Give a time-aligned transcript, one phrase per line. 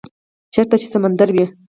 [0.53, 1.45] -چیرته چې سمندر وی،